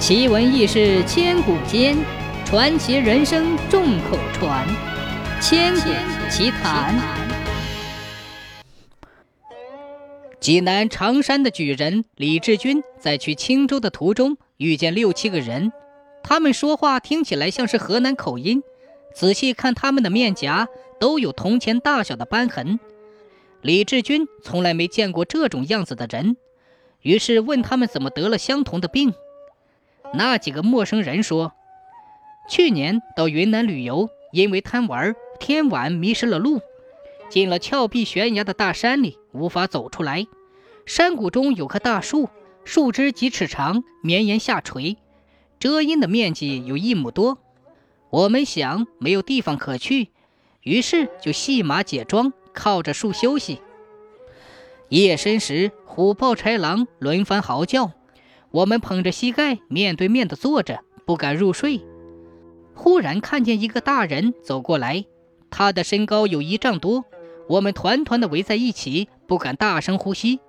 [0.00, 1.94] 奇闻异事千古间，
[2.46, 4.66] 传奇人生众口传。
[5.42, 5.90] 千古
[6.30, 6.98] 奇谈。
[10.40, 15.70] 济南常山的举人李志军在去青州的途中，遇见六七个人，
[16.22, 18.62] 他们说话听起来像是河南口音，
[19.14, 20.66] 仔细看他们的面颊
[20.98, 22.80] 都有铜钱大小的斑痕。
[23.60, 26.38] 李志军从来没见过这种样子的人，
[27.02, 29.12] 于是问他们怎么得了相同的病。
[30.12, 31.52] 那几个陌生人说
[32.50, 36.60] ：“去年到云南旅游，因为贪玩，天晚迷失了路，
[37.28, 40.26] 进了峭壁悬崖的大山里，无法走出来。
[40.84, 42.28] 山谷中有棵大树，
[42.64, 44.96] 树枝几尺长，绵延下垂，
[45.60, 47.38] 遮阴的面积有一亩多。
[48.10, 50.08] 我们想没有地方可去，
[50.62, 53.60] 于是就系马解装，靠着树休息。
[54.88, 57.92] 夜深时，虎豹豺狼轮番嚎叫。”
[58.50, 61.80] 我们捧着膝盖，面对面的坐着，不敢入睡。
[62.74, 65.04] 忽然看见一个大人走过来，
[65.50, 67.04] 他的身高有一丈多。
[67.48, 70.40] 我们团团的围在一起，不敢大声呼吸。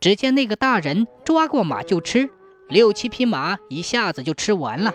[0.00, 2.30] 只见那个大人抓过马就吃，
[2.68, 4.94] 六七匹马一下子就吃完了。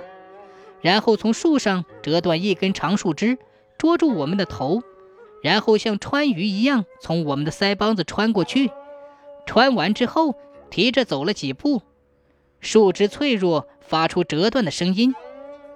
[0.81, 3.37] 然后从树上折断一根长树枝，
[3.77, 4.81] 捉住我们的头，
[5.43, 8.71] 然后像穿鱼一样从我们的腮帮子穿过去。
[9.45, 10.35] 穿完之后，
[10.69, 11.81] 提着走了几步。
[12.61, 15.13] 树枝脆弱，发出折断的声音。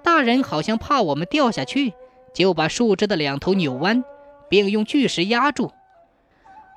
[0.02, 1.92] 大人好像怕我们掉下去，
[2.32, 4.04] 就把树枝的两头扭弯，
[4.48, 5.72] 并用巨石压住。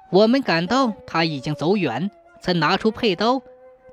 [0.10, 2.10] 我们感到他已经走远，
[2.42, 3.44] 才拿出佩刀，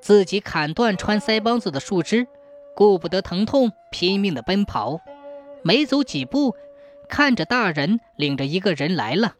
[0.01, 2.25] 自己砍断穿腮帮子的树枝，
[2.75, 4.99] 顾不得疼痛，拼命地奔跑。
[5.61, 6.55] 没走几步，
[7.07, 9.35] 看着大人领着一个人来了，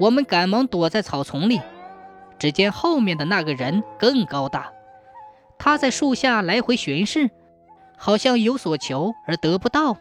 [0.00, 1.60] 我们赶忙躲在草丛里。
[2.38, 4.72] 只见后面的那个人更高大。
[5.66, 7.28] 他在树下来回巡视，
[7.96, 9.96] 好像有所求而得不到。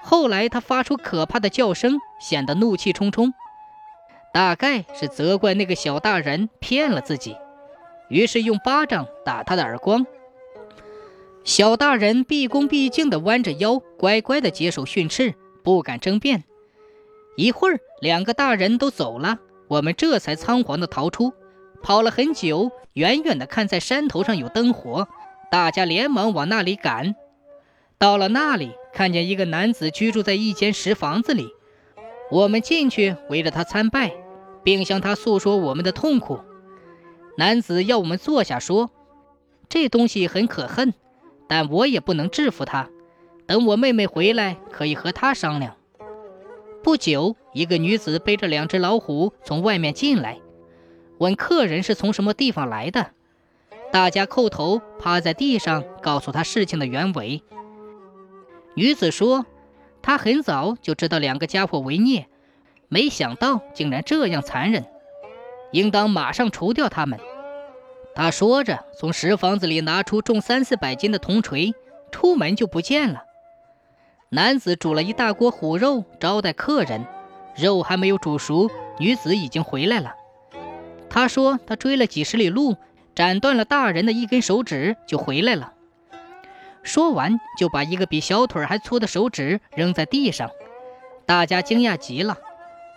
[0.00, 3.34] 后来他发出可怕的叫声，显得怒气冲冲，
[4.32, 7.36] 大概是责怪那个小大人骗了自己，
[8.08, 10.06] 于是用巴掌打他的耳光。
[11.42, 16.44] 小大人毕恭毕敬地弯着腰，乖乖地接受训斥，不敢争辩。
[17.36, 21.32] 一会儿，两个大人都走了，我们这才仓皇地逃出。
[21.82, 25.08] 跑了很久，远远的看在山头上有灯火，
[25.50, 27.14] 大家连忙往那里赶。
[27.98, 31.48] 到了那里，看见一个男子居住在一间石房子里，
[32.30, 34.12] 我们进去围着他参拜，
[34.62, 36.40] 并向他诉说我们的痛苦。
[37.38, 38.90] 男子要我们坐下，说
[39.68, 40.94] ：“这东西很可恨，
[41.48, 42.88] 但我也不能制服他。
[43.46, 45.76] 等我妹妹回来，可以和他商量。”
[46.82, 50.38] 不久，一个女子背着两只老虎从外面进来。
[51.18, 53.10] 问客人是从什么地方来的，
[53.92, 57.42] 大家叩头趴在地上，告诉他事情的原委。
[58.74, 59.46] 女子说
[60.02, 62.26] ：“她很早就知道两个家伙为孽，
[62.88, 64.84] 没想到竟然这样残忍，
[65.72, 67.18] 应当马上除掉他们。”
[68.14, 71.74] 她说着，从石房子里拿出重三四百斤的铜锤，
[72.10, 73.22] 出门就不见了。
[74.30, 77.06] 男子煮了一大锅虎肉招待客人，
[77.56, 80.15] 肉还没有煮熟，女子已经回来了。
[81.08, 82.76] 他说：“他追了几十里路，
[83.14, 85.72] 斩断了大人的一根手指，就回来了。”
[86.82, 90.50] 说完，就把一个比小腿还粗的手指扔在地上。
[91.24, 92.38] 大家惊讶极了，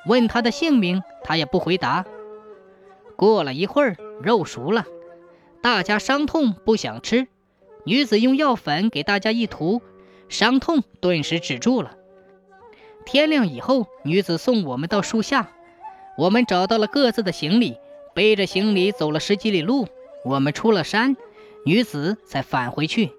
[0.05, 2.05] 问他的姓名，他也不回答。
[3.15, 4.85] 过了一会儿，肉熟了，
[5.63, 7.27] 大家伤痛不想吃。
[7.85, 9.81] 女子用药粉给大家一涂，
[10.27, 11.95] 伤痛顿时止住了。
[13.05, 15.49] 天亮以后，女子送我们到树下，
[16.17, 17.77] 我们找到了各自的行李。
[18.19, 19.87] 背着行李走了十几里路，
[20.25, 21.15] 我们出了山，
[21.65, 23.11] 女子才返回去。